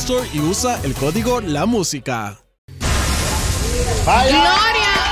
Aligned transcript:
Store 0.00 0.26
y 0.32 0.40
usa 0.40 0.80
el 0.82 0.94
código 0.94 1.42
La 1.42 1.66
Música. 1.66 2.38
Gloria 4.02 4.40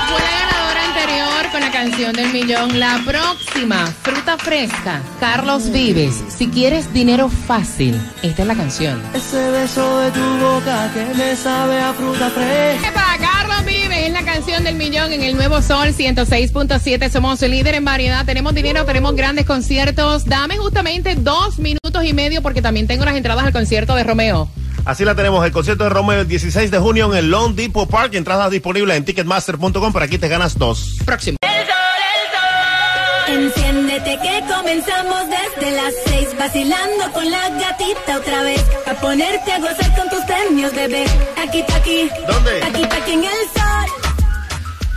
fue 0.07 0.19
la 0.19 0.31
ganadora 0.41 0.83
anterior 0.83 1.51
con 1.51 1.61
la 1.61 1.71
canción 1.71 2.13
del 2.13 2.33
millón. 2.33 2.79
La 2.79 2.99
próxima, 3.05 3.85
fruta 4.01 4.35
fresca, 4.39 5.03
Carlos 5.19 5.69
Vives. 5.69 6.15
Si 6.35 6.47
quieres 6.47 6.91
dinero 6.91 7.29
fácil, 7.29 8.01
esta 8.23 8.41
es 8.41 8.47
la 8.47 8.55
canción. 8.55 8.99
Ese 9.13 9.51
beso 9.51 9.99
de 9.99 10.09
tu 10.09 10.37
boca 10.39 10.91
que 10.91 11.05
me 11.15 11.35
sabe 11.35 11.79
a 11.79 11.93
fruta 11.93 12.31
fresca. 12.31 12.91
Para 12.91 13.17
Carlos 13.19 13.65
Vives 13.65 14.07
es 14.07 14.11
la 14.11 14.23
canción 14.23 14.63
del 14.63 14.73
millón 14.73 15.13
en 15.13 15.21
el 15.21 15.35
Nuevo 15.35 15.61
Sol 15.61 15.89
106.7. 15.89 17.11
Somos 17.11 17.43
el 17.43 17.51
líder 17.51 17.75
en 17.75 17.85
variedad. 17.85 18.25
Tenemos 18.25 18.55
dinero, 18.55 18.83
tenemos 18.85 19.15
grandes 19.15 19.45
conciertos. 19.45 20.25
Dame 20.25 20.57
justamente 20.57 21.13
dos 21.13 21.59
minutos 21.59 22.03
y 22.03 22.13
medio 22.13 22.41
porque 22.41 22.63
también 22.63 22.87
tengo 22.87 23.05
las 23.05 23.15
entradas 23.15 23.45
al 23.45 23.53
concierto 23.53 23.93
de 23.93 24.03
Romeo. 24.03 24.49
Así 24.85 25.05
la 25.05 25.15
tenemos, 25.15 25.45
el 25.45 25.51
concierto 25.51 25.83
de 25.83 25.89
Romeo 25.89 26.21
el 26.21 26.27
16 26.27 26.71
de 26.71 26.79
junio 26.79 27.11
en 27.11 27.17
el 27.17 27.29
Lone 27.31 27.53
Depot 27.55 27.89
Park. 27.89 28.13
Entradas 28.15 28.49
disponibles 28.51 28.97
en 28.97 29.05
ticketmaster.com. 29.05 29.93
Por 29.93 30.03
aquí 30.03 30.17
te 30.17 30.27
ganas 30.27 30.57
dos. 30.57 30.97
Próximo. 31.05 31.37
Enciéndete 33.27 34.17
que 34.23 34.43
comenzamos 34.51 35.21
desde 35.29 35.71
las 35.75 35.93
seis 36.07 36.29
vacilando 36.37 37.11
con 37.13 37.29
la 37.29 37.49
gatita 37.49 38.17
otra 38.17 38.41
vez 38.41 38.63
a 38.87 38.93
ponerte 38.95 39.51
a 39.51 39.59
gozar 39.59 39.95
con 39.95 40.09
tus 40.09 40.21
premios 40.25 40.73
bebé 40.73 41.05
aquí 41.37 41.61
pa' 41.67 41.75
aquí 41.75 42.09
¿Dónde? 42.27 42.63
aquí 42.63 42.81
pa' 42.87 42.95
aquí 42.95 43.11
en 43.13 43.23
el 43.25 43.31
sol 43.53 43.58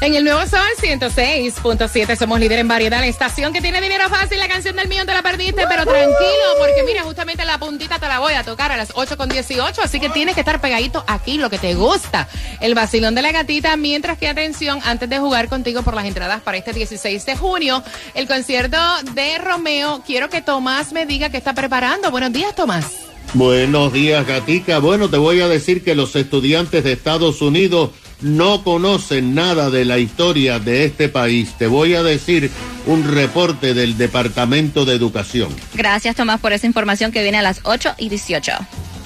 En 0.03 0.17
el 0.17 0.25
Nuevo 0.25 0.45
Sol 0.49 0.59
106.7 0.83 2.19
somos 2.19 2.41
líder 2.41 2.59
en 2.59 2.67
variedad. 2.67 2.99
La 2.99 3.07
estación 3.07 3.53
que 3.53 3.61
tiene 3.61 3.81
dinero 3.81 4.09
fácil, 4.09 4.37
la 4.41 4.49
canción 4.49 4.75
del 4.75 4.89
millón 4.89 5.07
te 5.07 5.15
la 5.15 5.23
perdiste, 5.23 5.65
pero 5.69 5.85
tranquilo, 5.85 6.57
porque 6.59 6.83
mira, 6.85 7.05
justamente 7.05 7.45
la 7.45 7.57
puntita 7.59 8.01
te 8.01 8.09
la 8.09 8.19
voy 8.19 8.33
a 8.33 8.43
tocar 8.43 8.73
a 8.73 8.77
las 8.77 8.93
8.18, 8.95 9.79
así 9.81 10.01
que 10.01 10.09
tienes 10.09 10.35
que 10.35 10.41
estar 10.41 10.61
pegadito 10.61 11.05
aquí, 11.07 11.39
lo 11.39 11.49
que 11.51 11.59
te 11.59 11.77
gusta. 11.77 12.29
El 12.61 12.75
vacilón 12.75 13.15
de 13.15 13.23
la 13.23 13.31
gatita, 13.31 13.77
mientras 13.77 14.19
que 14.19 14.27
atención, 14.27 14.81
antes 14.83 15.09
de 15.09 15.21
jugar 15.21 15.49
contigo 15.49 15.83
por 15.83 15.95
las 15.95 16.05
entradas 16.05 16.43
para 16.43 16.59
este 16.59 16.73
16 16.73 17.25
de 17.25 17.37
junio, 17.37 17.85
el 18.15 18.27
concierto 18.27 18.79
de 19.15 19.39
Romeo, 19.39 20.03
quiero 20.05 20.29
que 20.29 20.43
Tomás 20.43 20.93
me 20.93 21.07
diga 21.07 21.31
que 21.31 21.37
está 21.37 21.55
preparando. 21.55 22.11
Buenos 22.11 22.33
días, 22.33 22.57
Tomás. 22.57 22.87
Buenos 23.35 23.93
días, 23.93 24.27
Gatica. 24.27 24.81
Bueno, 24.81 25.09
te 25.09 25.17
voy 25.17 25.41
a 25.43 25.49
decir 25.49 25.85
que 25.85 25.95
los 25.95 26.17
estudiantes 26.17 26.83
de 26.83 26.93
Estados 26.93 27.41
Unidos 27.41 27.91
no 28.23 28.65
conocen 28.65 29.35
nada 29.35 29.71
de 29.71 29.85
la 29.85 29.99
historia 29.99 30.59
de 30.59 30.85
este 30.85 31.09
país. 31.09 31.55
Te 31.59 31.67
voy 31.67 31.95
a 31.95 32.03
decir 32.03 32.51
un 32.87 33.05
reporte 33.13 33.75
del 33.75 33.97
Departamento 33.97 34.85
de 34.85 34.95
Educación. 34.95 35.55
Gracias, 35.75 36.17
Tomás, 36.17 36.41
por 36.41 36.53
esa 36.53 36.67
información 36.67 37.13
que 37.13 37.23
viene 37.23 37.39
a 37.39 37.43
las 37.43 37.61
8 37.65 37.95
y 37.99 38.09
18. 38.09 38.53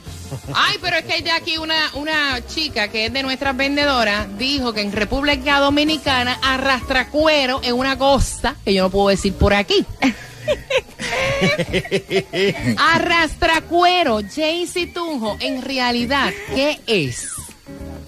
Ay, 0.54 0.78
pero 0.82 0.96
es 0.96 1.04
que 1.04 1.22
ya 1.24 1.36
aquí 1.36 1.58
una, 1.58 1.92
una 1.96 2.40
chica 2.48 2.88
que 2.88 3.08
es 3.08 3.14
de 3.14 3.22
nuestras 3.22 3.58
vendedoras 3.58 4.28
dijo 4.38 4.72
que 4.72 4.80
en 4.80 4.94
República 4.94 5.60
Dominicana 5.60 6.40
arrastra 6.42 7.10
cuero 7.10 7.60
en 7.64 7.76
una 7.76 7.98
costa 7.98 8.56
que 8.64 8.74
yo 8.74 8.84
no 8.84 8.90
puedo 8.90 9.10
decir 9.10 9.34
por 9.34 9.54
aquí. 9.54 9.86
arrastra 12.78 13.60
cuero, 13.62 14.22
Jaycee 14.22 14.88
Tunjo, 14.88 15.36
en 15.42 15.62
realidad, 15.62 16.32
¿qué 16.56 16.80
es? 16.88 17.28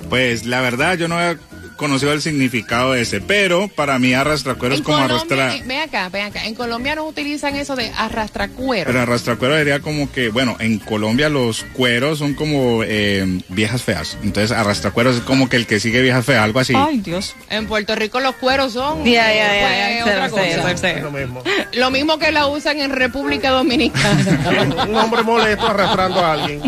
Pues 0.10 0.46
la 0.46 0.62
verdad 0.62 0.98
yo 0.98 1.10
no 1.10 1.22
he 1.22 1.38
conocido 1.78 2.14
el 2.14 2.22
significado 2.22 2.94
de 2.94 3.02
ese, 3.02 3.22
pero 3.22 3.68
para 3.68 4.00
mí 4.00 4.14
arrastracuero 4.14 4.74
es 4.76 4.80
En 4.80 4.84
como 4.86 4.98
Colombia, 4.98 5.16
arrastrar. 5.18 5.50
eh, 5.58 5.64
ven 5.66 5.80
acá, 5.82 6.10
ven 6.10 6.26
acá. 6.26 6.46
En 6.46 6.56
Colombia 6.56 6.96
no 6.96 7.06
utilizan 7.06 7.56
eso 7.56 7.76
de 7.76 7.92
arrastra 7.98 8.48
cuero. 8.50 8.86
Pero 8.88 9.02
arrastracuero 9.02 9.56
sería 9.58 9.80
como 9.80 10.12
que, 10.12 10.30
bueno, 10.30 10.56
en 10.60 10.80
Colombia 10.80 11.30
los 11.30 11.64
cueros 11.74 12.20
son 12.20 12.34
como 12.34 12.84
eh, 12.84 13.40
viejas 13.50 13.82
feas. 13.84 14.18
Entonces 14.24 14.52
arrastracueros 14.52 15.16
es 15.18 15.22
como 15.22 15.50
que 15.50 15.58
el 15.58 15.68
que 15.68 15.80
sigue 15.80 16.02
viejas 16.02 16.26
feas, 16.26 16.44
algo 16.44 16.60
así. 16.60 16.74
Dios. 17.04 17.36
En 17.50 17.68
Puerto 17.68 17.96
Rico 17.96 18.20
los 18.20 18.36
cueros 18.36 18.74
son 18.74 19.04
Ya, 19.04 19.34
ya, 19.34 20.00
ya. 20.00 21.02
Lo 21.02 21.12
mismo. 21.12 21.44
Lo 21.74 21.92
mismo 21.92 22.18
que 22.20 22.32
la 22.32 22.48
usan 22.48 22.80
en 22.80 22.92
República 22.92 23.50
Dominicana. 23.52 24.86
Un 24.88 24.96
hombre 24.96 25.24
molesto 25.24 25.66
arrastrando 25.68 26.20
a 26.20 26.34
alguien. 26.34 26.62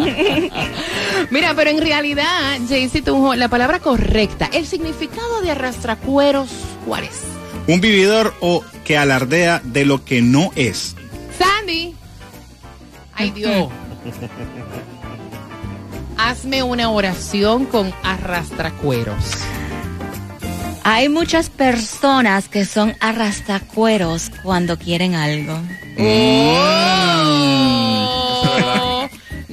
Mira, 1.29 1.53
pero 1.55 1.69
en 1.69 1.79
realidad, 1.81 2.57
Jaycee 2.67 3.01
Tunjo, 3.01 3.35
la 3.35 3.47
palabra 3.49 3.79
correcta, 3.79 4.49
el 4.53 4.65
significado 4.65 4.94
de 5.41 5.51
arrastracueros, 5.51 6.50
¿cuál 6.85 7.03
es? 7.03 7.22
Un 7.67 7.81
vividor 7.81 8.33
o 8.39 8.63
que 8.83 8.97
alardea 8.97 9.62
de 9.63 9.86
lo 9.86 10.03
que 10.06 10.21
no 10.21 10.51
es. 10.56 10.95
Sandy. 11.38 11.95
Ay, 13.13 13.31
Dios. 13.31 13.69
Hazme 16.18 16.63
una 16.63 16.89
oración 16.89 17.65
con 17.65 17.94
arrastracueros. 18.03 19.24
Hay 20.83 21.09
muchas 21.09 21.50
personas 21.50 22.47
que 22.47 22.63
son 22.65 22.95
arrastracueros 23.00 24.31
cuando 24.44 24.77
quieren 24.77 25.15
algo. 25.15 25.59
Oh. 25.97 27.14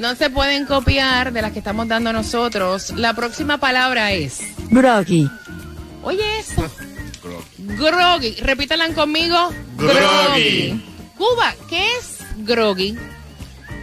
No 0.03 0.17
se 0.17 0.31
pueden 0.31 0.67
copiar 0.67 1.33
de 1.33 1.41
las 1.43 1.53
que 1.53 1.61
estamos 1.61 1.87
dando 1.87 2.13
nosotros. 2.13 2.91
La 2.97 3.15
próxima 3.15 3.59
palabra 3.59 4.11
es. 4.11 4.41
Groggy. 4.69 5.31
Oye, 6.03 6.41
eso. 6.41 6.69
Groggy. 7.57 8.35
Repítanla 8.41 8.89
conmigo. 8.95 9.37
Groggy. 9.77 10.85
Cuba, 11.17 11.55
¿qué 11.69 11.87
es 11.87 12.19
groggy? 12.39 12.99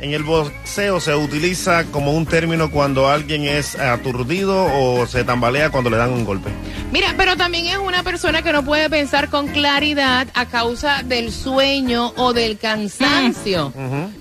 En 0.01 0.13
el 0.13 0.23
boxeo 0.23 1.01
se 1.01 1.13
utiliza 1.13 1.83
como 1.85 2.13
un 2.13 2.25
término 2.25 2.71
cuando 2.71 3.09
alguien 3.09 3.43
es 3.43 3.77
aturdido 3.77 4.65
o 4.73 5.05
se 5.05 5.25
tambalea 5.25 5.71
cuando 5.71 5.89
le 5.89 5.97
dan 5.97 6.11
un 6.11 6.23
golpe. 6.23 6.49
Mira, 6.91 7.13
pero 7.17 7.35
también 7.35 7.65
es 7.65 7.77
una 7.77 8.01
persona 8.01 8.41
que 8.41 8.53
no 8.53 8.63
puede 8.63 8.89
pensar 8.89 9.29
con 9.29 9.47
claridad 9.49 10.27
a 10.33 10.45
causa 10.45 11.03
del 11.03 11.33
sueño 11.33 12.13
o 12.15 12.31
del 12.31 12.57
cansancio. 12.57 13.73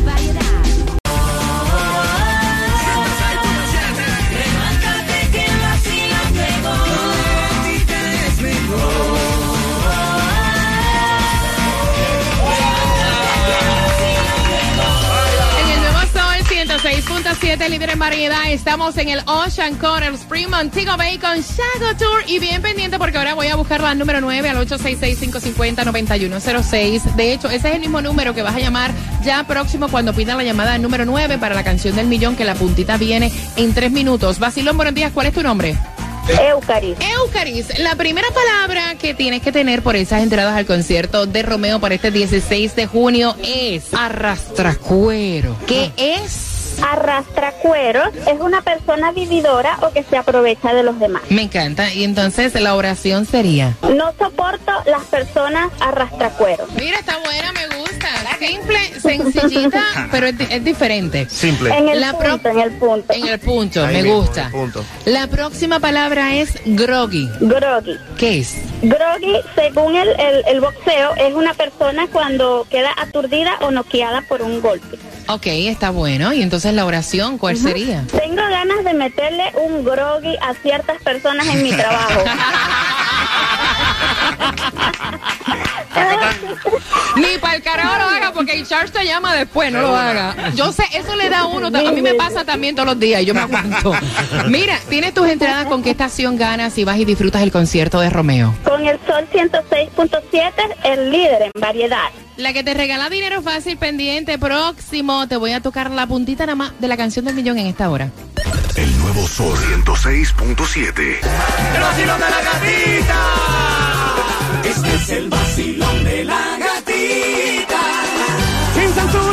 7, 17.34 17.69
líder 17.69 17.90
en 17.90 17.98
variedad. 17.98 18.50
Estamos 18.50 18.96
en 18.96 19.10
el 19.10 19.20
Ocean 19.26 19.75
Corner 19.75 20.14
Spring 20.14 20.48
Montego 20.48 20.96
Bay 20.96 21.19
con 21.19 21.36
Shago 21.36 21.96
Tour. 21.98 22.22
Y 22.26 22.38
bien 22.38 22.62
pendiente 22.62 22.98
porque 22.98 23.19
ahora 23.19 23.34
voy 23.34 23.48
a 23.48 23.56
buscar 23.56 23.80
la 23.80 23.94
número 23.94 24.20
9 24.20 24.48
al 24.48 24.56
866-550-9106. 24.66 27.16
De 27.16 27.32
hecho, 27.32 27.50
ese 27.50 27.69
es 27.69 27.75
el 27.75 27.80
mismo 27.80 28.00
número 28.00 28.34
que 28.34 28.42
vas 28.42 28.54
a 28.54 28.60
llamar 28.60 28.92
ya 29.22 29.44
próximo 29.44 29.88
cuando 29.88 30.14
pidan 30.14 30.38
la 30.38 30.44
llamada 30.44 30.78
número 30.78 31.04
9 31.04 31.38
para 31.38 31.54
la 31.54 31.64
canción 31.64 31.96
del 31.96 32.06
millón, 32.06 32.34
que 32.34 32.44
la 32.44 32.54
puntita 32.54 32.96
viene 32.96 33.30
en 33.56 33.75
tres 33.75 33.92
minutos. 33.92 34.38
Basilón, 34.38 34.76
buenos 34.76 34.94
días. 34.94 35.12
¿Cuál 35.12 35.26
es 35.26 35.34
tu 35.34 35.42
nombre? 35.42 35.76
Eucaris. 36.28 36.96
Eucaris, 37.00 37.78
la 37.78 37.96
primera 37.96 38.28
palabra 38.30 38.96
que 38.96 39.14
tienes 39.14 39.42
que 39.42 39.52
tener 39.52 39.82
por 39.82 39.96
esas 39.96 40.22
entradas 40.22 40.56
al 40.56 40.66
concierto 40.66 41.26
de 41.26 41.42
Romeo 41.42 41.80
para 41.80 41.94
este 41.94 42.10
16 42.10 42.76
de 42.76 42.86
junio 42.86 43.34
es 43.42 43.92
arrastracuero. 43.92 45.56
¿Qué 45.66 45.90
ah. 45.96 46.22
es? 46.25 46.48
Arrastracueros 46.82 48.08
es 48.26 48.40
una 48.40 48.62
persona 48.62 49.12
vividora 49.12 49.78
o 49.82 49.90
que 49.92 50.02
se 50.04 50.16
aprovecha 50.16 50.72
de 50.75 50.82
los 50.82 50.98
demás. 50.98 51.22
Me 51.30 51.42
encanta. 51.42 51.92
Y 51.92 52.04
entonces 52.04 52.54
la 52.60 52.75
oración 52.75 53.25
sería. 53.26 53.75
No 53.82 54.12
soporto 54.19 54.72
las 54.86 55.02
personas 55.04 55.70
arrastracueros. 55.80 56.69
Mira, 56.78 56.98
está 56.98 57.19
buena, 57.25 57.52
me 57.52 57.66
gusta. 57.76 58.08
Simple, 58.38 58.78
sencillita, 59.00 59.82
pero 60.12 60.26
es, 60.28 60.38
di- 60.38 60.46
es 60.50 60.64
diferente. 60.64 61.28
Simple. 61.28 61.76
En 61.76 61.88
el 61.88 62.00
La 62.00 62.12
punto, 62.12 62.38
pro- 62.38 62.50
en 62.52 62.58
el 62.60 62.70
punto. 62.78 63.12
En 63.12 63.26
el 63.26 63.38
punto, 63.40 63.84
Ahí 63.84 63.96
me 63.96 64.02
mismo, 64.04 64.20
gusta. 64.20 64.40
en 64.42 64.46
el 64.46 64.52
punto. 64.52 64.84
La 65.06 65.26
próxima 65.26 65.80
palabra 65.80 66.34
es 66.36 66.52
groggy. 66.64 67.28
Groggy. 67.40 67.98
¿Qué 68.16 68.38
es? 68.38 68.54
Groggy, 68.82 69.34
según 69.56 69.96
el, 69.96 70.08
el, 70.20 70.44
el 70.46 70.60
boxeo, 70.60 71.14
es 71.16 71.34
una 71.34 71.54
persona 71.54 72.06
cuando 72.12 72.66
queda 72.70 72.92
aturdida 72.96 73.56
o 73.60 73.70
noqueada 73.72 74.22
por 74.28 74.42
un 74.42 74.60
golpe. 74.60 74.98
Ok, 75.28 75.46
está 75.46 75.90
bueno. 75.90 76.32
Y 76.32 76.42
entonces 76.42 76.72
la 76.72 76.86
oración, 76.86 77.36
¿cuál 77.36 77.56
sería? 77.56 78.02
Tengo 78.10 78.36
ganas 78.36 78.82
de 78.82 78.94
meterle 78.94 79.52
un 79.62 79.84
groggy 79.84 80.36
a 80.40 80.54
ciertas 80.54 81.02
personas 81.02 81.46
en 81.48 81.62
mi 81.62 81.72
trabajo. 81.72 82.25
Ni 87.17 87.38
para 87.38 87.56
el 87.56 87.62
carajo 87.62 87.96
lo 87.99 88.05
haga 88.05 88.32
porque 88.32 88.52
el 88.52 88.67
Charles 88.67 88.93
te 88.93 89.05
llama 89.05 89.35
después, 89.35 89.73
no 89.73 89.81
lo 89.82 89.96
haga. 89.96 90.50
Yo 90.55 90.73
sé, 90.73 90.85
eso 90.93 91.17
le 91.17 91.29
da 91.29 91.40
a 91.40 91.46
uno, 91.46 91.67
a 91.67 91.93
mí 91.93 92.02
me 92.02 92.14
pasa 92.14 92.44
también 92.44 92.75
todos 92.75 92.87
los 92.87 92.99
días, 92.99 93.25
yo 93.25 93.35
me 93.35 93.40
aguanto. 93.40 93.93
Mira, 94.49 94.79
tienes 94.88 95.14
tus 95.14 95.29
entradas 95.29 95.67
con 95.67 95.82
qué 95.82 95.90
estación 95.90 96.37
ganas 96.37 96.79
y 96.79 96.85
vas 96.85 96.99
y 96.99 97.05
disfrutas 97.05 97.43
el 97.43 97.50
concierto 97.50 98.00
de 98.00 98.11
Romeo. 98.11 98.55
Con 98.64 98.87
el 98.87 98.99
Sol 99.06 99.26
106.7, 99.32 100.52
el 100.85 101.11
líder 101.11 101.43
en 101.43 101.50
variedad. 101.61 102.08
La 102.37 102.52
que 102.52 102.62
te 102.62 102.75
regala 102.75 103.11
dinero 103.11 103.43
fácil 103.43 103.76
pendiente 103.76 104.38
próximo, 104.38 105.26
te 105.26 105.37
voy 105.37 105.52
a 105.52 105.61
tocar 105.61 105.90
la 105.90 106.06
puntita 106.06 106.46
nada 106.46 106.56
más 106.56 106.73
de 106.79 106.87
la 106.87 106.96
canción 106.96 107.25
del 107.25 107.35
millón 107.35 107.58
en 107.58 107.67
esta 107.67 107.90
hora. 107.90 108.11
Nuevo 109.08 109.26
Sol 109.26 109.56
106.7. 109.56 111.00
El 111.00 111.81
vacilón 111.81 112.20
de 112.20 112.28
la 112.28 112.43
gatita. 112.43 113.20
Este 114.64 114.94
es 114.96 115.08
el 115.08 115.31
vacilón 115.31 116.05
de 116.05 116.25
la 116.25 116.58
gatita. 116.58 117.81
Sin 118.75 118.93
censura 118.93 119.27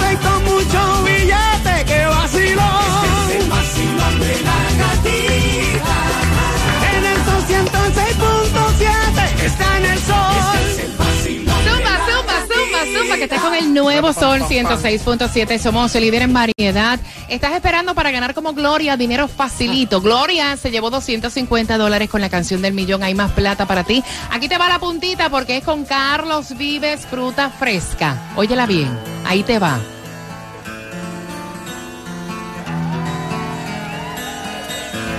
el 13.57 13.73
nuevo 13.73 14.13
Sol 14.13 14.41
106.7. 14.41 15.59
Somos 15.59 15.95
el 15.95 16.03
líder 16.03 16.23
en 16.23 16.33
variedad. 16.33 16.99
Estás 17.27 17.53
esperando 17.53 17.95
para 17.95 18.11
ganar 18.11 18.33
como 18.33 18.53
Gloria 18.53 18.97
dinero 18.97 19.27
facilito. 19.27 20.01
Gloria 20.01 20.57
se 20.57 20.71
llevó 20.71 20.89
250 20.89 21.77
dólares 21.77 22.09
con 22.09 22.21
la 22.21 22.29
canción 22.29 22.61
del 22.61 22.73
millón. 22.73 23.03
Hay 23.03 23.15
más 23.15 23.31
plata 23.31 23.65
para 23.65 23.83
ti. 23.83 24.03
Aquí 24.31 24.47
te 24.47 24.57
va 24.57 24.69
la 24.69 24.79
puntita 24.79 25.29
porque 25.29 25.57
es 25.57 25.63
con 25.63 25.85
Carlos 25.85 26.57
Vives 26.57 27.05
Fruta 27.05 27.49
Fresca. 27.49 28.31
Óyela 28.35 28.65
bien. 28.65 28.89
Ahí 29.25 29.43
te 29.43 29.59
va. 29.59 29.79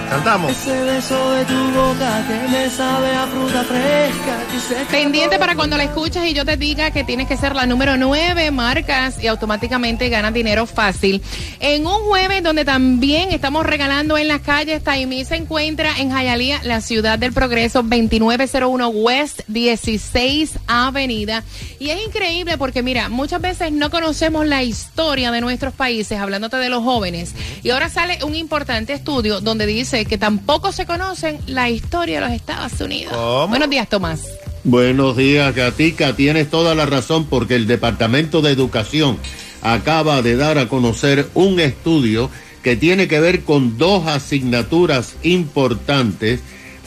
Cantamos. 0.09 0.53
Ese 0.53 0.83
beso 0.83 1.31
de 1.33 1.45
tu 1.45 1.71
boca 1.73 2.25
que 2.29 2.49
me 2.49 2.71
sabe 2.71 3.11
a 3.13 3.27
fruta 3.27 3.65
fresca. 3.65 4.39
Dice 4.53 4.75
que 4.75 4.97
Pendiente 4.97 5.39
para 5.39 5.57
cuando 5.57 5.77
la 5.77 5.85
escuches 5.85 6.25
y 6.27 6.33
yo 6.33 6.45
te 6.45 6.57
diga 6.57 6.91
que 6.93 7.03
tienes 7.03 7.27
que 7.27 7.37
ser 7.37 7.57
la 7.57 7.67
número 7.67 7.97
9, 7.97 8.51
marcas 8.53 9.23
y 9.23 9.27
automáticamente 9.27 10.09
ganas 10.09 10.33
dinero 10.33 10.67
fácil. 10.67 11.23
En 11.59 11.87
un 11.87 12.05
jueves 12.05 12.43
donde 12.43 12.65
también 12.65 13.33
estamos 13.33 13.67
regalando 13.67 14.17
en 14.17 14.29
las 14.29 14.43
calles, 14.43 14.83
Taimí 14.83 15.25
se 15.25 15.37
encuentra 15.37 15.99
en 15.99 16.11
Hialeah, 16.11 16.63
la 16.63 16.81
ciudad 16.81 17.19
del 17.19 17.33
progreso, 17.33 17.83
2901 17.83 18.89
West 18.89 19.41
16 19.49 20.59
Avenida. 20.67 21.43
Y 21.79 21.91
es 21.91 22.07
increíble 22.07 22.59
porque 22.59 22.83
mira, 22.83 23.09
muchas 23.09 23.41
veces 23.41 23.73
no 23.73 23.91
conocemos 23.91 24.47
la 24.47 24.63
historia 24.63 25.31
de 25.31 25.41
nuestros 25.41 25.75
países, 25.75 26.19
hablándote 26.19 26.57
de 26.59 26.69
los 26.69 26.85
jóvenes. 26.85 27.35
Y 27.63 27.71
ahora 27.71 27.89
sale 27.89 28.23
un 28.25 28.35
importante 28.35 28.93
estudio 28.93 29.41
donde 29.41 29.67
dice 29.67 29.96
que 30.05 30.19
tampoco 30.19 30.73
se 30.73 30.87
conocen 30.87 31.39
la 31.47 31.71
historia 31.71 32.21
de 32.21 32.27
los 32.27 32.35
Estados 32.35 32.81
Unidos. 32.81 33.15
¿Cómo? 33.17 33.49
Buenos 33.49 33.71
días, 33.71 33.89
Tomás. 33.89 34.25
Buenos 34.65 35.17
días, 35.17 35.55
Gatica. 35.55 36.15
Tienes 36.15 36.51
toda 36.51 36.75
la 36.75 36.87
razón 36.87 37.27
porque 37.27 37.55
el 37.55 37.67
Departamento 37.67 38.43
de 38.43 38.51
Educación 38.51 39.19
acaba 39.63 40.23
de 40.23 40.37
dar 40.37 40.59
a 40.59 40.69
conocer 40.69 41.29
un 41.35 41.61
estudio 41.61 42.31
que 42.63 42.77
tiene 42.77 43.09
que 43.09 43.21
ver 43.21 43.43
con 43.43 43.79
dos 43.79 44.07
asignaturas 44.07 45.15
importantes 45.23 46.41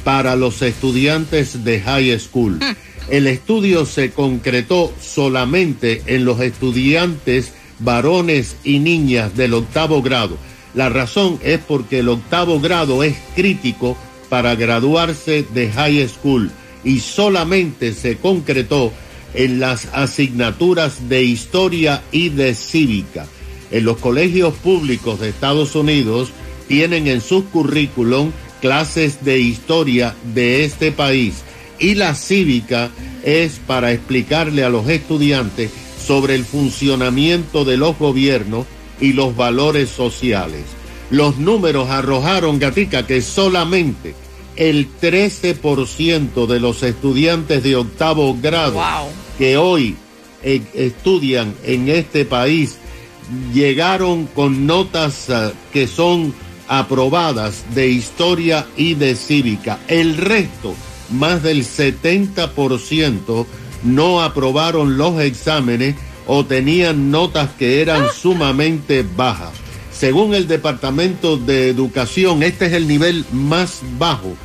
para 0.03 0.35
los 0.35 0.61
estudiantes 0.61 1.63
de 1.63 1.81
high 1.81 2.19
school. 2.19 2.59
El 3.09 3.27
estudio 3.27 3.85
se 3.85 4.11
concretó 4.11 4.93
solamente 5.01 6.03
en 6.05 6.25
los 6.25 6.41
estudiantes 6.41 7.53
varones 7.79 8.55
y 8.63 8.79
niñas 8.79 9.35
del 9.35 9.53
octavo 9.53 10.01
grado. 10.01 10.37
La 10.73 10.89
razón 10.89 11.39
es 11.43 11.59
porque 11.59 11.99
el 11.99 12.09
octavo 12.09 12.59
grado 12.59 13.03
es 13.03 13.15
crítico 13.35 13.97
para 14.29 14.55
graduarse 14.55 15.45
de 15.53 15.71
high 15.71 16.07
school 16.07 16.51
y 16.83 16.99
solamente 16.99 17.93
se 17.93 18.17
concretó 18.17 18.93
en 19.33 19.59
las 19.59 19.87
asignaturas 19.93 21.09
de 21.09 21.23
historia 21.23 22.01
y 22.11 22.29
de 22.29 22.55
cívica. 22.55 23.25
En 23.71 23.85
los 23.85 23.97
colegios 23.97 24.53
públicos 24.55 25.19
de 25.19 25.29
Estados 25.29 25.75
Unidos 25.75 26.29
tienen 26.67 27.07
en 27.07 27.21
sus 27.21 27.45
currículum 27.45 28.31
clases 28.61 29.23
de 29.23 29.39
historia 29.39 30.15
de 30.33 30.65
este 30.65 30.91
país 30.91 31.43
y 31.79 31.95
la 31.95 32.13
cívica 32.13 32.89
es 33.23 33.59
para 33.65 33.91
explicarle 33.91 34.63
a 34.63 34.69
los 34.69 34.87
estudiantes 34.89 35.71
sobre 36.05 36.35
el 36.35 36.43
funcionamiento 36.43 37.65
de 37.65 37.77
los 37.77 37.97
gobiernos, 37.97 38.65
y 38.99 39.13
los 39.13 39.35
valores 39.35 39.89
sociales. 39.89 40.63
Los 41.09 41.37
números 41.37 41.89
arrojaron, 41.89 42.59
Gatica, 42.59 43.05
que 43.07 43.21
solamente 43.21 44.13
el 44.55 44.87
13% 44.99 46.45
de 46.45 46.59
los 46.59 46.83
estudiantes 46.83 47.63
de 47.63 47.75
octavo 47.77 48.37
grado 48.39 48.79
que 49.37 49.57
hoy 49.57 49.95
eh, 50.43 50.61
estudian 50.73 51.55
en 51.63 51.89
este 51.89 52.25
país 52.25 52.77
llegaron 53.53 54.25
con 54.27 54.67
notas 54.67 55.29
eh, 55.29 55.51
que 55.71 55.87
son 55.87 56.33
aprobadas 56.67 57.63
de 57.73 57.89
historia 57.89 58.67
y 58.77 58.93
de 58.93 59.15
cívica. 59.15 59.79
El 59.87 60.17
resto, 60.17 60.75
más 61.09 61.41
del 61.41 61.65
70%, 61.65 63.45
no 63.83 64.21
aprobaron 64.21 64.97
los 64.97 65.19
exámenes 65.21 65.95
o 66.31 66.45
tenían 66.45 67.09
notas 67.09 67.49
que 67.57 67.81
eran 67.81 68.03
sumamente 68.13 69.03
bajas. 69.15 69.49
Según 69.91 70.35
el 70.35 70.47
Departamento 70.47 71.37
de 71.37 71.69
Educación, 71.69 72.43
este 72.43 72.67
es 72.67 72.73
el 72.73 72.87
nivel 72.87 73.25
más 73.33 73.81
bajo 73.97 74.35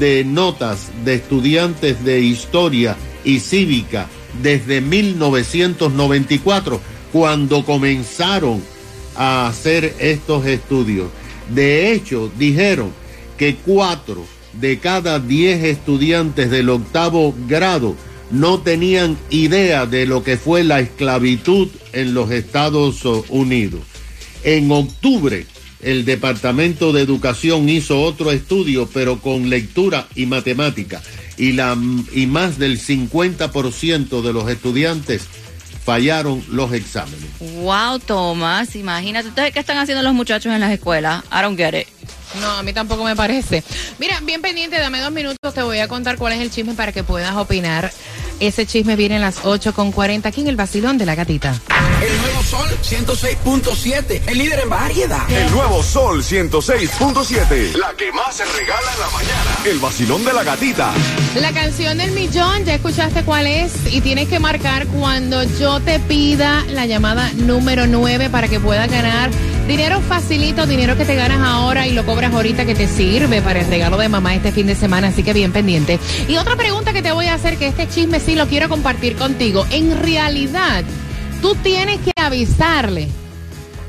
de 0.00 0.24
notas 0.24 0.88
de 1.04 1.14
estudiantes 1.14 2.04
de 2.04 2.20
historia 2.20 2.96
y 3.24 3.38
cívica 3.38 4.08
desde 4.42 4.80
1994, 4.80 6.80
cuando 7.12 7.64
comenzaron 7.64 8.60
a 9.14 9.46
hacer 9.46 9.94
estos 10.00 10.44
estudios. 10.46 11.10
De 11.54 11.92
hecho, 11.92 12.28
dijeron 12.38 12.90
que 13.38 13.54
cuatro 13.54 14.26
de 14.54 14.80
cada 14.80 15.20
diez 15.20 15.62
estudiantes 15.62 16.50
del 16.50 16.70
octavo 16.70 17.32
grado 17.46 17.94
no 18.30 18.60
tenían 18.60 19.18
idea 19.30 19.86
de 19.86 20.06
lo 20.06 20.22
que 20.22 20.36
fue 20.36 20.64
la 20.64 20.80
esclavitud 20.80 21.68
en 21.92 22.14
los 22.14 22.30
Estados 22.30 23.04
Unidos. 23.28 23.82
En 24.44 24.70
octubre, 24.70 25.46
el 25.82 26.04
Departamento 26.04 26.92
de 26.92 27.02
Educación 27.02 27.68
hizo 27.68 28.02
otro 28.02 28.30
estudio, 28.30 28.88
pero 28.92 29.20
con 29.20 29.50
lectura 29.50 30.06
y 30.14 30.26
matemática, 30.26 31.02
y, 31.36 31.52
la, 31.52 31.76
y 32.12 32.26
más 32.26 32.58
del 32.58 32.78
50% 32.80 34.22
de 34.22 34.32
los 34.32 34.48
estudiantes 34.48 35.22
fallaron 35.84 36.44
los 36.50 36.72
exámenes. 36.72 37.30
Wow, 37.40 37.98
Tomás, 37.98 38.76
imagínate. 38.76 39.28
Entonces, 39.28 39.52
¿qué 39.52 39.60
están 39.60 39.78
haciendo 39.78 40.02
los 40.02 40.14
muchachos 40.14 40.52
en 40.52 40.60
las 40.60 40.70
escuelas? 40.70 41.24
I 41.32 41.42
don't 41.42 41.56
get 41.56 41.74
it. 41.74 41.88
No, 42.40 42.48
a 42.58 42.62
mí 42.62 42.72
tampoco 42.72 43.02
me 43.02 43.16
parece. 43.16 43.64
Mira, 43.98 44.20
bien 44.20 44.40
pendiente, 44.40 44.78
dame 44.78 45.00
dos 45.00 45.10
minutos, 45.10 45.52
te 45.52 45.62
voy 45.62 45.78
a 45.78 45.88
contar 45.88 46.16
cuál 46.16 46.34
es 46.34 46.40
el 46.40 46.50
chisme 46.50 46.74
para 46.74 46.92
que 46.92 47.02
puedas 47.02 47.34
opinar. 47.34 47.90
Ese 48.40 48.64
chisme 48.64 48.96
viene 48.96 49.16
a 49.16 49.20
las 49.20 49.42
8.40 49.42 50.24
aquí 50.24 50.40
en 50.40 50.48
el 50.48 50.56
vacilón 50.56 50.96
de 50.96 51.04
la 51.04 51.14
gatita. 51.14 51.60
El 52.02 52.16
nuevo 52.22 52.42
Sol 52.42 52.68
106.7, 52.82 54.22
el 54.26 54.38
líder 54.38 54.60
en 54.60 54.70
variedad. 54.70 55.30
El 55.30 55.50
nuevo 55.50 55.82
Sol 55.82 56.22
106.7. 56.22 57.74
La 57.74 57.92
que 57.92 58.10
más 58.12 58.36
se 58.36 58.46
regala 58.46 58.92
en 58.94 59.00
la 59.00 59.10
mañana. 59.10 59.58
El 59.66 59.78
vacilón 59.78 60.24
de 60.24 60.32
la 60.32 60.42
gatita. 60.42 60.90
La 61.34 61.52
canción 61.52 61.98
del 61.98 62.12
millón, 62.12 62.64
ya 62.64 62.76
escuchaste 62.76 63.22
cuál 63.24 63.46
es 63.46 63.74
y 63.92 64.00
tienes 64.00 64.28
que 64.28 64.38
marcar 64.38 64.86
cuando 64.86 65.42
yo 65.58 65.80
te 65.80 65.98
pida 66.00 66.64
la 66.70 66.86
llamada 66.86 67.30
número 67.34 67.86
9 67.86 68.30
para 68.30 68.48
que 68.48 68.58
puedas 68.58 68.90
ganar 68.90 69.30
dinero 69.70 70.00
facilito, 70.00 70.66
dinero 70.66 70.96
que 70.96 71.04
te 71.04 71.14
ganas 71.14 71.38
ahora 71.46 71.86
y 71.86 71.92
lo 71.92 72.04
cobras 72.04 72.34
ahorita 72.34 72.66
que 72.66 72.74
te 72.74 72.88
sirve 72.88 73.40
para 73.40 73.60
el 73.60 73.66
regalo 73.68 73.98
de 73.98 74.08
mamá 74.08 74.34
este 74.34 74.50
fin 74.50 74.66
de 74.66 74.74
semana, 74.74 75.08
así 75.08 75.22
que 75.22 75.32
bien 75.32 75.52
pendiente. 75.52 76.00
Y 76.26 76.38
otra 76.38 76.56
pregunta 76.56 76.92
que 76.92 77.02
te 77.02 77.12
voy 77.12 77.26
a 77.26 77.34
hacer, 77.34 77.56
que 77.56 77.68
este 77.68 77.88
chisme 77.88 78.18
sí 78.18 78.34
lo 78.34 78.48
quiero 78.48 78.68
compartir 78.68 79.14
contigo. 79.14 79.64
En 79.70 79.96
realidad, 79.96 80.82
tú 81.40 81.54
tienes 81.62 82.00
que 82.00 82.10
avisarle 82.16 83.10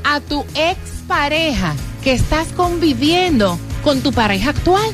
a 0.04 0.20
tu 0.20 0.46
ex 0.54 0.78
pareja 1.08 1.74
que 2.04 2.14
estás 2.14 2.50
conviviendo 2.50 3.58
con 3.84 4.02
tu 4.02 4.14
pareja 4.14 4.52
actual. 4.52 4.88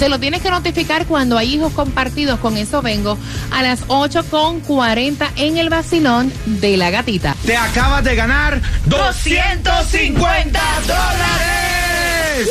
Se 0.00 0.08
lo 0.08 0.18
tienes 0.18 0.40
que 0.40 0.50
notificar 0.50 1.04
cuando 1.04 1.36
hay 1.36 1.56
hijos 1.56 1.74
compartidos. 1.74 2.40
Con 2.40 2.56
eso 2.56 2.80
vengo 2.80 3.18
a 3.50 3.62
las 3.62 3.86
8.40 3.88 5.28
en 5.36 5.58
el 5.58 5.68
vacilón 5.68 6.32
de 6.46 6.78
la 6.78 6.88
gatita. 6.88 7.36
Te 7.44 7.54
acabas 7.54 8.02
de 8.02 8.14
ganar 8.16 8.62
250 8.86 10.60
dólares. 10.86 12.48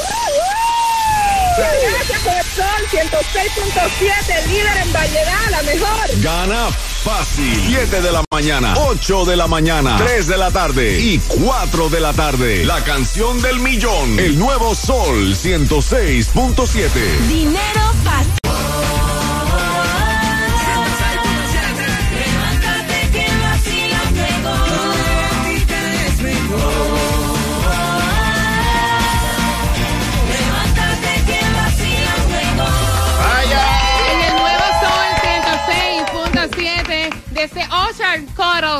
Gracias 1.59 2.19
por 2.21 2.33
el 2.33 2.43
sol 2.43 2.65
106.7, 2.91 4.47
líder 4.47 4.77
en 4.77 4.93
variedad, 4.93 5.49
la 5.51 5.61
mejor. 5.63 6.21
Gana 6.21 6.69
fácil. 7.03 7.63
7 7.67 8.01
de 8.01 8.11
la 8.11 8.23
mañana, 8.31 8.73
8 8.77 9.25
de 9.25 9.35
la 9.35 9.47
mañana, 9.47 9.97
3 9.97 10.27
de 10.27 10.37
la 10.37 10.51
tarde 10.51 10.99
y 10.99 11.19
4 11.19 11.89
de 11.89 11.99
la 11.99 12.13
tarde. 12.13 12.65
La 12.65 12.83
canción 12.83 13.41
del 13.41 13.59
millón. 13.59 14.19
El 14.19 14.37
nuevo 14.39 14.75
Sol 14.75 15.35
106.7. 15.35 17.27
Dinero 17.27 17.93
fácil. 18.03 18.38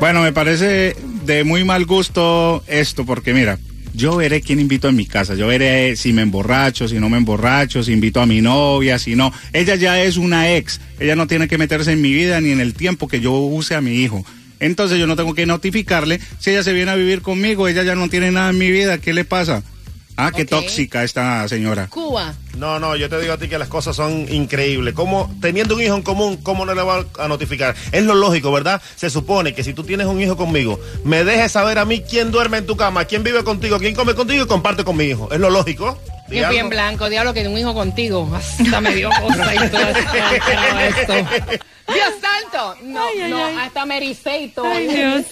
Bueno, 0.00 0.22
me 0.22 0.32
parece 0.32 0.96
de 1.24 1.44
muy 1.44 1.64
mal 1.64 1.84
gusto 1.84 2.62
esto, 2.66 3.04
porque 3.04 3.34
mira, 3.34 3.58
yo 3.92 4.16
veré 4.16 4.40
quién 4.40 4.60
invito 4.60 4.88
en 4.88 4.96
mi 4.96 5.04
casa, 5.06 5.34
yo 5.34 5.48
veré 5.48 5.96
si 5.96 6.12
me 6.12 6.22
emborracho, 6.22 6.86
si 6.88 6.98
no 7.00 7.08
me 7.10 7.16
emborracho, 7.18 7.82
si 7.82 7.92
invito 7.92 8.20
a 8.20 8.26
mi 8.26 8.40
novia, 8.40 8.96
si 8.98 9.16
no. 9.16 9.32
Ella 9.52 9.74
ya 9.74 10.00
es 10.00 10.16
una 10.16 10.54
ex, 10.54 10.80
ella 11.00 11.16
no 11.16 11.26
tiene 11.26 11.48
que 11.48 11.58
meterse 11.58 11.92
en 11.92 12.00
mi 12.00 12.12
vida 12.12 12.40
ni 12.40 12.52
en 12.52 12.60
el 12.60 12.74
tiempo 12.74 13.08
que 13.08 13.20
yo 13.20 13.32
use 13.32 13.74
a 13.74 13.80
mi 13.80 13.96
hijo. 13.96 14.24
Entonces 14.60 14.98
yo 14.98 15.06
no 15.06 15.16
tengo 15.16 15.34
que 15.34 15.46
notificarle 15.46 16.20
si 16.38 16.50
ella 16.50 16.62
se 16.62 16.72
viene 16.72 16.90
a 16.90 16.94
vivir 16.96 17.22
conmigo, 17.22 17.68
ella 17.68 17.82
ya 17.82 17.94
no 17.94 18.08
tiene 18.08 18.30
nada 18.30 18.50
en 18.50 18.58
mi 18.58 18.70
vida, 18.70 18.98
¿qué 18.98 19.12
le 19.12 19.24
pasa? 19.24 19.62
Ah, 20.20 20.32
qué 20.34 20.44
tóxica 20.44 21.04
esta 21.04 21.46
señora. 21.46 21.86
Cuba. 21.86 22.34
No, 22.56 22.80
no, 22.80 22.96
yo 22.96 23.08
te 23.08 23.20
digo 23.20 23.34
a 23.34 23.38
ti 23.38 23.46
que 23.46 23.56
las 23.56 23.68
cosas 23.68 23.94
son 23.94 24.26
increíbles. 24.28 24.92
¿Cómo, 24.92 25.32
teniendo 25.40 25.76
un 25.76 25.80
hijo 25.80 25.94
en 25.94 26.02
común, 26.02 26.38
cómo 26.38 26.66
no 26.66 26.74
le 26.74 26.82
va 26.82 27.04
a 27.20 27.28
notificar? 27.28 27.76
Es 27.92 28.02
lo 28.02 28.14
lógico, 28.16 28.50
¿verdad? 28.50 28.82
Se 28.96 29.10
supone 29.10 29.54
que 29.54 29.62
si 29.62 29.74
tú 29.74 29.84
tienes 29.84 30.08
un 30.08 30.20
hijo 30.20 30.36
conmigo, 30.36 30.80
me 31.04 31.22
dejes 31.22 31.52
saber 31.52 31.78
a 31.78 31.84
mí 31.84 32.00
quién 32.02 32.32
duerme 32.32 32.58
en 32.58 32.66
tu 32.66 32.76
cama, 32.76 33.04
quién 33.04 33.22
vive 33.22 33.44
contigo, 33.44 33.78
quién 33.78 33.94
come 33.94 34.14
contigo 34.16 34.42
y 34.42 34.48
comparte 34.48 34.82
con 34.82 34.96
mi 34.96 35.04
hijo. 35.04 35.28
Es 35.30 35.38
lo 35.38 35.50
lógico. 35.50 35.96
Qué 36.28 36.34
Diablo. 36.34 36.50
bien 36.52 36.68
blanco, 36.68 37.08
diablo, 37.08 37.32
que 37.32 37.46
un 37.46 37.56
hijo 37.56 37.72
contigo. 37.72 38.28
Hasta 38.34 38.80
me 38.80 38.96
dio 38.96 39.10
cosa 39.10 39.54
y 39.54 39.68
todo 39.70 39.88
esto. 41.14 41.14
Dios 41.92 42.14
santo. 42.20 42.76
No, 42.82 43.06
no, 43.28 43.44
hasta 43.60 43.86
me 43.86 43.96
ericé 43.96 44.42
y 44.42 44.48
todo. 44.48 44.66
Ay, 44.66 44.86
Dios. 44.88 45.24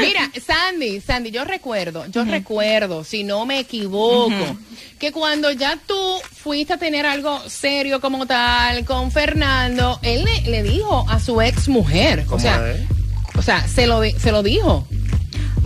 Mira, 0.00 0.30
Sandy, 0.44 1.00
Sandy, 1.00 1.30
yo 1.30 1.44
recuerdo, 1.44 2.06
yo 2.06 2.24
recuerdo, 2.24 3.02
si 3.04 3.24
no 3.24 3.44
me 3.46 3.58
equivoco, 3.60 4.56
que 4.98 5.12
cuando 5.12 5.50
ya 5.52 5.78
tú 5.86 5.98
fuiste 6.32 6.74
a 6.74 6.78
tener 6.78 7.06
algo 7.06 7.40
serio 7.48 8.00
como 8.00 8.26
tal 8.26 8.84
con 8.84 9.10
Fernando, 9.10 9.98
él 10.02 10.24
le, 10.24 10.50
le 10.50 10.62
dijo 10.62 11.04
a 11.08 11.18
su 11.20 11.40
ex 11.40 11.68
mujer, 11.68 12.20
o 12.20 12.30
¿Cómo 12.30 12.40
sea, 12.40 12.70
es? 12.70 12.80
o 13.36 13.42
sea, 13.42 13.66
se 13.66 13.86
lo, 13.86 14.02
se 14.04 14.32
lo 14.32 14.42
dijo. 14.42 14.86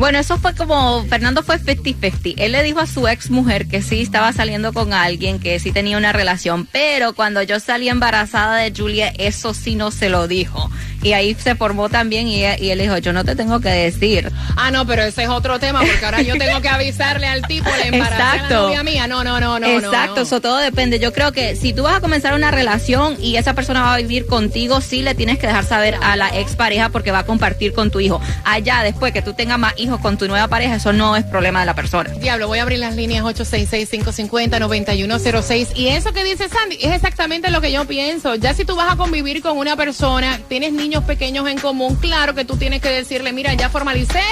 Bueno, 0.00 0.18
eso 0.18 0.38
fue 0.38 0.54
como, 0.54 1.04
Fernando 1.04 1.42
fue 1.42 1.60
50-50. 1.60 2.36
Él 2.38 2.52
le 2.52 2.62
dijo 2.62 2.80
a 2.80 2.86
su 2.86 3.06
ex 3.06 3.28
mujer 3.28 3.68
que 3.68 3.82
sí 3.82 4.00
estaba 4.00 4.32
saliendo 4.32 4.72
con 4.72 4.94
alguien, 4.94 5.38
que 5.38 5.58
sí 5.60 5.72
tenía 5.72 5.98
una 5.98 6.10
relación, 6.14 6.66
pero 6.72 7.12
cuando 7.12 7.42
yo 7.42 7.60
salí 7.60 7.90
embarazada 7.90 8.56
de 8.56 8.72
Julia, 8.74 9.12
eso 9.18 9.52
sí 9.52 9.74
no 9.74 9.90
se 9.90 10.08
lo 10.08 10.26
dijo. 10.26 10.70
Y 11.02 11.12
ahí 11.12 11.34
se 11.34 11.54
formó 11.54 11.88
también 11.88 12.28
y, 12.28 12.44
él 12.44 12.78
dijo, 12.78 12.98
yo 12.98 13.12
no 13.12 13.24
te 13.24 13.34
tengo 13.34 13.60
que 13.60 13.68
decir. 13.68 14.30
Ah, 14.56 14.70
no, 14.70 14.86
pero 14.86 15.02
ese 15.02 15.24
es 15.24 15.28
otro 15.28 15.58
tema, 15.58 15.80
porque 15.80 16.04
ahora 16.04 16.22
yo 16.22 16.36
tengo 16.36 16.60
que 16.60 16.68
avisarle 16.68 17.26
al 17.26 17.42
tipo, 17.42 17.68
le 17.76 17.88
embaracé 17.88 18.22
a 18.22 18.26
la 18.26 18.34
Exacto. 18.34 18.62
novia 18.62 18.82
mía. 18.82 19.06
No, 19.06 19.24
no, 19.24 19.40
no, 19.40 19.58
no. 19.58 19.66
no, 19.66 19.78
Exacto, 19.78 20.16
no. 20.16 20.22
eso 20.22 20.40
todo 20.40 20.58
depende. 20.58 20.98
Yo 20.98 21.12
creo 21.12 21.32
que 21.32 21.56
si 21.56 21.72
tú 21.72 21.84
vas 21.84 21.96
a 21.96 22.00
comenzar 22.00 22.34
una 22.34 22.50
relación 22.50 23.16
y 23.20 23.36
esa 23.36 23.54
persona 23.54 23.82
va 23.82 23.94
a 23.94 23.98
vivir 23.98 24.26
contigo, 24.26 24.80
sí 24.80 25.02
le 25.02 25.14
tienes 25.14 25.38
que 25.38 25.46
dejar 25.46 25.64
saber 25.64 25.96
a 26.02 26.16
la 26.16 26.28
expareja 26.38 26.88
porque 26.90 27.10
va 27.12 27.20
a 27.20 27.26
compartir 27.26 27.72
con 27.72 27.90
tu 27.90 28.00
hijo. 28.00 28.20
Allá, 28.44 28.82
después 28.82 29.12
que 29.12 29.22
tú 29.22 29.32
tengas 29.34 29.58
más 29.58 29.74
hijos 29.78 30.00
con 30.00 30.18
tu 30.18 30.28
nueva 30.28 30.48
pareja, 30.48 30.76
eso 30.76 30.92
no 30.92 31.16
es 31.16 31.24
problema 31.24 31.60
de 31.60 31.66
la 31.66 31.74
persona. 31.74 32.10
Diablo, 32.10 32.48
voy 32.48 32.58
a 32.58 32.62
abrir 32.62 32.78
las 32.78 32.96
líneas 32.96 33.24
866-550-9106. 33.24 35.76
Y 35.76 35.88
eso 35.88 36.12
que 36.12 36.24
dice 36.24 36.48
Sandy 36.48 36.76
es 36.80 36.92
exactamente 36.92 37.50
lo 37.50 37.60
que 37.60 37.72
yo 37.72 37.84
pienso. 37.86 38.34
Ya 38.34 38.54
si 38.54 38.64
tú 38.64 38.76
vas 38.76 38.92
a 38.92 38.96
convivir 38.96 39.42
con 39.42 39.58
una 39.58 39.76
persona, 39.76 40.40
tienes 40.48 40.72
niños 40.72 40.89
pequeños 41.04 41.48
en 41.48 41.58
común, 41.58 41.96
claro 41.96 42.34
que 42.34 42.44
tú 42.44 42.56
tienes 42.56 42.82
que 42.82 42.88
decirle, 42.88 43.32
mira, 43.32 43.54
ya 43.54 43.68
formalicé, 43.68 44.22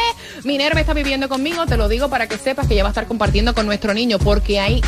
Minerva 0.45 0.81
está 0.81 0.93
viviendo 0.93 1.29
conmigo, 1.29 1.67
te 1.67 1.77
lo 1.77 1.89
digo 1.89 2.11
para 2.11 2.27
que 2.27 2.37
sepas 2.37 2.67
que 2.67 2.75
ella 2.75 2.83
va 2.83 2.89
a 2.89 2.93
estar 2.93 3.07
compartiendo 3.07 3.55
con 3.55 3.67
nuestro 3.67 3.95
niño, 3.95 4.19
porque 4.19 4.59
hay 4.59 4.81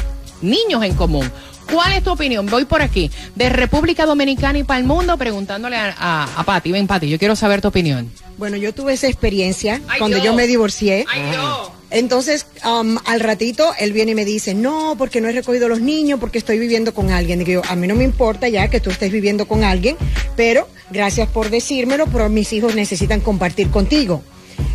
niños 0.43 0.83
en 0.83 0.95
común. 0.95 1.31
¿Cuál 1.73 1.93
es 1.93 2.03
tu 2.03 2.11
opinión? 2.11 2.47
Voy 2.47 2.65
por 2.65 2.83
aquí, 2.83 3.11
de 3.37 3.49
República 3.49 4.05
Dominicana 4.05 4.59
y 4.59 4.65
para 4.65 4.81
el 4.81 4.85
mundo, 4.85 5.17
preguntándole 5.17 5.77
a, 5.77 5.95
a, 5.97 6.41
a 6.41 6.43
Pati. 6.43 6.73
Ven, 6.73 6.89
Pati, 6.89 7.09
yo 7.09 7.19
quiero 7.19 7.37
saber 7.37 7.61
tu 7.61 7.69
opinión. 7.69 8.11
Bueno, 8.39 8.57
yo 8.57 8.75
tuve 8.75 8.95
esa 8.95 9.07
experiencia 9.07 9.81
Ay, 9.87 9.99
cuando 9.99 10.19
yo 10.19 10.35
me 10.35 10.49
divorcié. 10.49 11.05
Ay. 11.09 11.23
Entonces, 11.91 12.47
um, 12.65 12.99
al 13.05 13.21
ratito, 13.21 13.73
él 13.79 13.93
viene 13.93 14.12
y 14.12 14.15
me 14.15 14.25
dice, 14.25 14.55
no, 14.55 14.95
porque 14.97 15.21
no 15.21 15.29
he 15.29 15.33
recogido 15.33 15.69
los 15.69 15.81
niños, 15.81 16.21
porque 16.21 16.39
estoy 16.39 16.59
viviendo 16.59 16.95
con 16.95 17.11
alguien. 17.11 17.45
Digo, 17.45 17.62
a 17.69 17.75
mí 17.77 17.87
no 17.87 17.97
me 17.97 18.05
importa 18.05 18.49
ya 18.49 18.69
que 18.69 18.81
tú 18.81 18.91
estés 18.91 19.11
viviendo 19.11 19.47
con 19.47 19.65
alguien, 19.65 19.97
pero 20.37 20.69
gracias 20.90 21.28
por 21.28 21.50
decírmelo, 21.50 22.06
pero 22.06 22.28
mis 22.28 22.52
hijos 22.52 22.75
necesitan 22.75 23.20
compartir 23.20 23.70
contigo. 23.70 24.23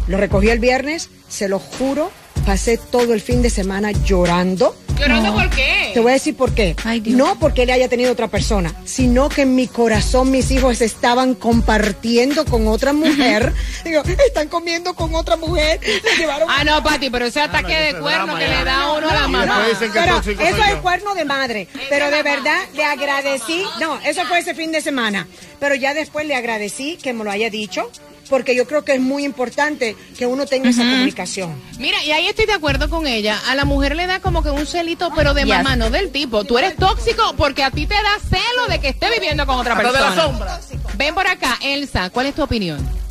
Lo 0.07 0.17
recogí 0.17 0.49
el 0.49 0.59
viernes, 0.59 1.09
se 1.27 1.49
lo 1.49 1.59
juro, 1.59 2.11
pasé 2.45 2.77
todo 2.77 3.13
el 3.13 3.21
fin 3.21 3.41
de 3.41 3.49
semana 3.49 3.91
llorando. 3.91 4.75
¿Llorando 4.99 5.33
por 5.33 5.49
qué? 5.49 5.91
Te 5.93 5.99
voy 5.99 6.11
a 6.11 6.13
decir 6.13 6.35
por 6.35 6.53
qué. 6.53 6.75
No 7.07 7.37
porque 7.39 7.63
él 7.63 7.69
haya 7.69 7.87
tenido 7.89 8.11
otra 8.11 8.27
persona, 8.27 8.73
sino 8.85 9.29
que 9.29 9.41
en 9.43 9.55
mi 9.55 9.67
corazón 9.67 10.31
mis 10.31 10.51
hijos 10.51 10.81
estaban 10.81 11.35
compartiendo 11.35 12.45
con 12.45 12.67
otra 12.67 12.93
mujer. 12.93 13.53
Digo, 13.83 14.01
están 14.25 14.47
comiendo 14.47 14.93
con 14.93 15.13
otra 15.15 15.35
mujer. 15.35 15.79
Llevaron 16.17 16.47
Ah, 16.49 16.63
no, 16.63 16.81
Pati, 16.83 17.09
pero 17.09 17.25
ese 17.25 17.41
ataque 17.41 17.73
de 17.75 17.99
cuerno 17.99 18.35
que 18.37 18.47
le 18.47 18.63
da 18.63 18.93
uno 18.93 19.09
a 19.09 19.13
la 19.13 19.27
mamá. 19.27 19.65
pero 19.93 20.17
eso 20.19 20.63
es 20.63 20.75
cuerno 20.81 21.13
de 21.15 21.25
madre. 21.25 21.67
Pero 21.89 22.09
de 22.11 22.23
verdad 22.23 22.59
le 22.73 22.83
agradecí. 22.83 23.63
No, 23.79 23.99
eso 24.05 24.23
fue 24.25 24.39
ese 24.39 24.55
fin 24.55 24.71
de 24.71 24.81
semana. 24.81 25.27
Pero 25.59 25.75
ya 25.75 25.93
después 25.93 26.25
le 26.25 26.35
agradecí 26.35 26.97
que 27.01 27.13
me 27.13 27.23
lo 27.23 27.31
haya 27.31 27.49
dicho. 27.49 27.89
Porque 28.29 28.55
yo 28.55 28.65
creo 28.67 28.83
que 28.83 28.93
es 28.95 28.99
muy 29.01 29.23
importante 29.23 29.95
que 30.17 30.25
uno 30.25 30.45
tenga 30.45 30.69
esa 30.69 30.81
comunicación. 30.81 31.53
Mira, 31.77 32.03
y 32.03 32.11
ahí 32.11 32.27
estoy 32.27 32.45
de 32.45 32.53
acuerdo 32.53 32.89
con 32.89 33.05
ella. 33.07 33.39
A 33.47 33.55
la 33.55 33.65
mujer 33.65 33.95
le 33.95 34.07
da 34.07 34.19
como 34.19 34.41
que 34.41 34.49
un 34.49 34.65
celito, 34.65 35.11
pero 35.15 35.33
de 35.33 35.43
Yes. 35.43 35.49
mamá, 35.57 35.75
no 35.75 35.89
del 35.91 36.11
tipo. 36.11 36.43
Tú 36.43 36.57
eres 36.57 36.75
tóxico 36.75 37.35
porque 37.37 37.63
a 37.63 37.71
ti 37.71 37.85
te 37.85 37.93
da 37.93 38.17
celo 38.29 38.67
de 38.69 38.79
que 38.79 38.89
esté 38.89 39.11
viviendo 39.11 39.45
con 39.45 39.57
otra 39.57 39.73
Hasta 39.73 39.87
de 39.87 39.93
la 39.93 39.99
persona. 39.99 40.23
sombra. 40.23 40.61
Ven 40.97 41.13
por 41.13 41.27
acá, 41.27 41.57
Elsa, 41.61 42.09
¿cuál 42.09 42.25
es 42.27 42.35
tu 42.35 42.41
opinión? 42.43 43.04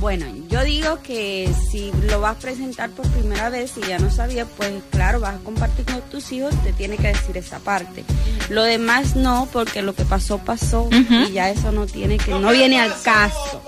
Bueno, 0.00 0.24
yo 0.48 0.64
digo 0.64 1.02
que 1.02 1.52
si 1.70 1.92
lo 2.08 2.22
vas 2.22 2.36
a 2.36 2.38
presentar 2.38 2.88
por 2.88 3.06
primera 3.10 3.50
vez 3.50 3.74
y 3.76 3.86
ya 3.86 3.98
no 3.98 4.10
sabía, 4.10 4.46
pues 4.46 4.72
claro, 4.90 5.20
vas 5.20 5.34
a 5.34 5.38
compartir 5.38 5.84
con 5.84 6.00
tus 6.02 6.32
hijos, 6.32 6.54
te 6.64 6.72
tiene 6.72 6.96
que 6.96 7.08
decir 7.08 7.36
esa 7.36 7.58
parte. 7.58 8.04
Lo 8.48 8.64
demás 8.64 9.14
no, 9.14 9.46
porque 9.52 9.82
lo 9.82 9.94
que 9.94 10.06
pasó, 10.06 10.38
pasó 10.38 10.88
y 10.90 11.32
ya 11.32 11.50
eso 11.50 11.70
no 11.70 11.86
tiene 11.86 12.16
que, 12.16 12.30
no 12.30 12.50
viene 12.50 12.80
al 12.80 12.98
caso. 13.02 13.62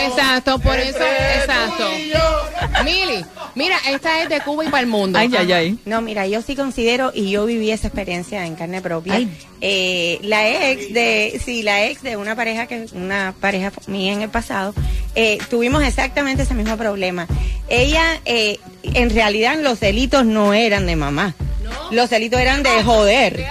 Exacto, 0.00 0.58
por 0.58 0.78
eso, 0.78 1.04
exacto. 1.38 1.90
Mili, 2.82 3.24
mira, 3.54 3.76
esta 3.90 4.22
es 4.22 4.30
de 4.30 4.40
Cuba 4.40 4.64
y 4.64 4.68
para 4.68 4.80
el 4.80 4.86
mundo. 4.86 5.18
No, 5.84 6.00
mira, 6.00 6.26
yo 6.26 6.40
sí 6.40 6.56
considero 6.56 7.12
y 7.14 7.30
yo 7.30 7.44
viví 7.44 7.70
esa 7.70 7.88
experiencia 7.88 8.46
en 8.46 8.54
carne 8.54 8.80
propia. 8.80 9.20
Eh, 9.60 10.18
la 10.22 10.48
ex 10.48 10.92
de, 10.92 11.40
sí, 11.44 11.62
la 11.62 11.86
ex 11.86 12.02
de 12.02 12.16
una 12.16 12.34
pareja 12.34 12.66
que, 12.66 12.86
una 12.94 13.34
pareja 13.38 13.70
mía 13.86 14.12
en 14.12 14.22
el 14.22 14.30
pasado, 14.30 14.74
eh, 15.14 15.38
tuvimos 15.50 15.82
exactamente 15.82 16.42
ese 16.42 16.54
mismo 16.54 16.76
problema. 16.76 17.26
Ella, 17.68 18.20
eh, 18.24 18.58
en 18.82 19.10
realidad, 19.10 19.56
los 19.60 19.80
delitos 19.80 20.24
no 20.24 20.54
eran 20.54 20.86
de 20.86 20.96
mamá. 20.96 21.34
Los 21.90 22.10
delitos 22.10 22.40
eran 22.40 22.62
de 22.62 22.82
joder. 22.82 23.46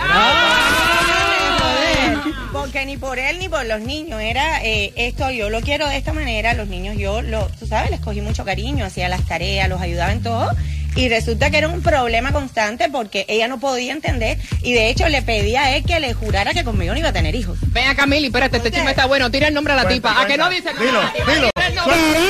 Porque 2.51 2.85
ni 2.85 2.97
por 2.97 3.17
él 3.17 3.39
ni 3.39 3.49
por 3.49 3.65
los 3.65 3.81
niños 3.81 4.21
era 4.21 4.63
eh, 4.63 4.93
esto, 4.95 5.31
yo 5.31 5.49
lo 5.49 5.61
quiero 5.61 5.87
de 5.87 5.97
esta 5.97 6.13
manera, 6.13 6.53
los 6.53 6.67
niños 6.67 6.95
yo, 6.97 7.21
lo, 7.21 7.47
tú 7.59 7.65
sabes, 7.65 7.91
les 7.91 7.99
cogí 7.99 8.21
mucho 8.21 8.45
cariño, 8.45 8.85
hacía 8.85 9.09
las 9.09 9.25
tareas, 9.25 9.67
los 9.67 9.81
ayudaba 9.81 10.11
en 10.11 10.21
todo. 10.21 10.49
Y 10.95 11.07
resulta 11.07 11.49
que 11.49 11.57
era 11.57 11.69
un 11.69 11.81
problema 11.81 12.33
constante 12.33 12.89
porque 12.89 13.25
ella 13.29 13.47
no 13.47 13.59
podía 13.59 13.93
entender 13.93 14.37
y 14.61 14.73
de 14.73 14.89
hecho 14.89 15.07
le 15.07 15.21
pedía 15.21 15.63
a 15.63 15.75
él 15.75 15.85
que 15.85 15.99
le 15.99 16.13
jurara 16.13 16.53
que 16.53 16.63
conmigo 16.63 16.93
no 16.93 16.99
iba 16.99 17.09
a 17.09 17.13
tener 17.13 17.33
hijos. 17.33 17.57
Ven 17.67 17.87
acá, 17.87 18.05
Mili, 18.05 18.27
espérate, 18.27 18.57
este 18.57 18.71
chisme 18.71 18.91
está 18.91 19.05
bueno. 19.05 19.31
Tira 19.31 19.47
el 19.47 19.53
nombre 19.53 19.73
a 19.73 19.77
la 19.77 19.87
tipa. 19.87 20.21
¿A 20.21 20.27
que 20.27 20.37
no 20.37 20.49
dice 20.49 20.73
nada? 20.73 21.13
dilo. 21.33 21.50
Tira 21.71 21.95
el 21.95 22.01
nombre. 22.01 22.21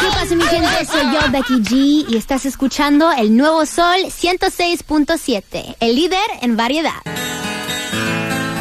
¿Qué 0.00 0.06
pasa, 0.08 0.34
mi 0.34 0.44
gente? 0.44 0.84
Soy 0.86 1.12
yo, 1.12 1.20
Becky 1.30 1.54
G, 1.54 2.06
y 2.10 2.16
estás 2.16 2.44
escuchando 2.46 3.10
el 3.12 3.36
nuevo 3.36 3.64
Sol 3.64 3.96
106.7, 4.04 5.76
el 5.80 5.96
líder 5.96 6.18
en 6.42 6.56
variedad. 6.56 7.00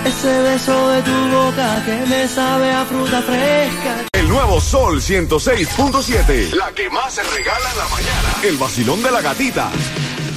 Ese 0.06 0.41
beso 0.41 0.89
de 0.89 1.01
tu 1.01 1.12
boca 1.29 1.82
que 1.86 2.06
me 2.08 2.27
sabe 2.27 2.71
a 2.71 2.86
fruta 2.86 3.21
fresca. 3.21 4.06
El 4.13 4.27
nuevo 4.27 4.60
Sol 4.60 5.01
106.7. 5.01 6.53
La 6.53 6.71
que 6.71 6.89
más 6.89 7.13
se 7.13 7.23
regala 7.23 7.71
en 7.71 7.77
la 7.77 7.88
mañana. 7.88 8.36
El 8.43 8.58
vacilón 8.58 9.01
de 9.01 9.12
la 9.12 9.21
gatita. 9.21 9.71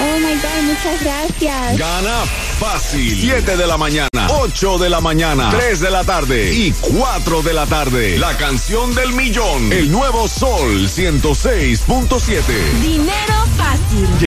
Oh 0.02 0.20
my 0.20 0.34
God, 0.36 0.64
muchas 0.64 1.04
gracias. 1.04 1.78
Gana 1.78 2.26
fácil. 2.60 3.20
7 3.20 3.58
de 3.58 3.68
la 3.68 3.78
mañana, 3.78 4.28
8 4.30 4.78
de 4.78 4.90
la 4.90 5.02
mañana, 5.02 5.50
3 5.52 5.80
de 5.80 5.90
la 5.92 6.04
tarde 6.04 6.54
y 6.54 6.72
4 6.72 7.42
de 7.42 7.54
la 7.54 7.66
tarde. 7.66 8.18
La 8.18 8.38
canción 8.38 8.96
del 8.96 9.12
millón. 9.14 9.72
El 9.74 9.92
nuevo 9.92 10.28
Sol 10.28 10.88
106.7. 10.88 12.44
Dinero 12.82 13.34
fácil. 13.58 13.59